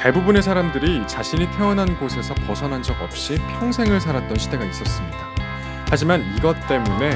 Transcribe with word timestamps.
대부분의 0.00 0.42
사람들이 0.42 1.06
자신이 1.06 1.50
태어난 1.50 1.98
곳에서 1.98 2.34
벗어난 2.46 2.82
적 2.82 2.98
없이 3.02 3.36
평생을 3.58 4.00
살았던 4.00 4.38
시대가 4.38 4.64
있었습니다. 4.64 5.18
하지만 5.90 6.24
이것 6.36 6.56
때문에 6.66 7.10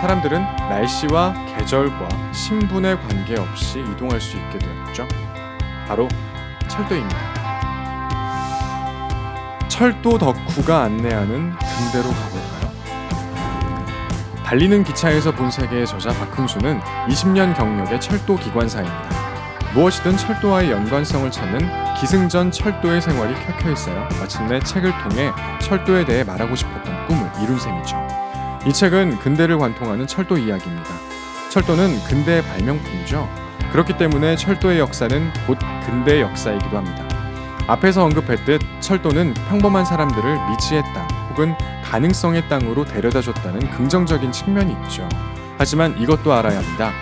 사람들은 0.00 0.40
날씨와 0.56 1.34
계절과 1.58 2.32
신분에 2.32 2.96
관계없이 2.96 3.80
이동할 3.80 4.22
수 4.22 4.38
있게 4.38 4.58
되었죠. 4.58 5.06
바로 5.86 6.08
철도입니다. 6.66 7.34
철도 9.68 10.16
덕후가 10.16 10.84
안내하는 10.84 11.52
근대로 11.58 12.08
가볼까요? 12.08 12.72
달리는 14.44 14.82
기차에서 14.82 15.32
본 15.32 15.50
세계의 15.50 15.86
저자 15.86 16.08
박흥수는 16.10 16.80
20년 16.80 17.54
경력의 17.54 18.00
철도 18.00 18.36
기관사입니다. 18.36 19.13
무엇이든 19.74 20.16
철도와의 20.16 20.70
연관성을 20.70 21.28
찾는 21.32 21.68
기승전 21.98 22.52
철도의 22.52 23.02
생활이 23.02 23.34
켜켜 23.44 23.72
있어요. 23.72 24.08
마침내 24.20 24.60
책을 24.60 24.92
통해 25.02 25.32
철도에 25.60 26.04
대해 26.04 26.22
말하고 26.22 26.54
싶었던 26.54 27.06
꿈을 27.08 27.28
이룬 27.42 27.58
셈이죠. 27.58 27.96
이 28.68 28.72
책은 28.72 29.18
근대를 29.18 29.58
관통하는 29.58 30.06
철도 30.06 30.38
이야기입니다. 30.38 30.90
철도는 31.50 32.04
근대의 32.04 32.42
발명품이죠. 32.42 33.28
그렇기 33.72 33.96
때문에 33.98 34.36
철도의 34.36 34.78
역사는 34.78 35.32
곧 35.48 35.58
근대의 35.86 36.22
역사이기도 36.22 36.76
합니다. 36.76 37.04
앞에서 37.66 38.04
언급했듯 38.04 38.60
철도는 38.78 39.34
평범한 39.48 39.84
사람들을 39.84 40.50
미지의 40.50 40.84
땅 40.94 41.08
혹은 41.30 41.56
가능성의 41.82 42.48
땅으로 42.48 42.84
데려다 42.84 43.20
줬다는 43.20 43.68
긍정적인 43.72 44.30
측면이 44.30 44.76
있죠. 44.84 45.08
하지만 45.58 45.98
이것도 45.98 46.32
알아야 46.32 46.58
합니다. 46.58 46.92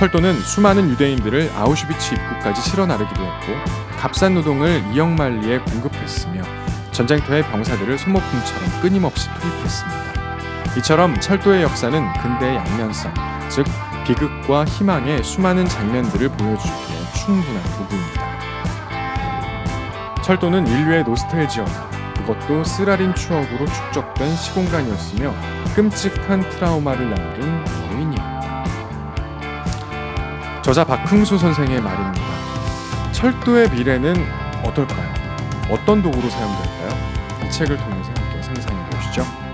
철도는 0.00 0.40
수많은 0.40 0.88
유대인들을 0.88 1.52
아우슈비츠 1.54 2.14
입구까지 2.14 2.62
실어 2.62 2.86
나르기도 2.86 3.22
했고 3.22 3.52
값싼 3.98 4.34
노동을 4.34 4.82
이영만리에 4.94 5.58
공급했으며 5.58 6.40
전쟁터의 6.90 7.42
병사들을 7.42 7.98
소모품처럼 7.98 8.80
끊임없이 8.80 9.28
투입했습니다. 9.38 10.78
이처럼 10.78 11.20
철도의 11.20 11.62
역사는 11.64 12.14
근대의 12.14 12.56
양면성, 12.56 13.12
즉 13.50 13.66
비극과 14.06 14.64
희망의 14.64 15.22
수많은 15.22 15.66
장면들을 15.66 16.30
보여주기에 16.30 17.12
충분한 17.22 17.62
도구입니다. 17.76 18.40
철도는 20.22 20.66
인류의 20.66 21.04
노스텔지어다. 21.04 21.90
그것도 22.14 22.64
쓰라린 22.64 23.14
추억으로 23.14 23.66
축적된 23.66 24.34
시공간이었으며 24.34 25.34
끔찍한 25.74 26.48
트라우마를 26.48 27.10
남긴. 27.10 27.79
저자 30.70 30.84
박흥수 30.84 31.36
선생의 31.36 31.80
말입니다. 31.80 32.24
철도의 33.10 33.70
미래는 33.70 34.14
어떨까요? 34.64 35.12
어떤 35.68 36.00
도구로 36.00 36.30
사용될까요? 36.30 37.44
이 37.44 37.50
책을 37.50 37.76
통해서 37.76 38.12
함께 38.16 38.40
상상해 38.40 38.90
보시죠. 38.90 39.49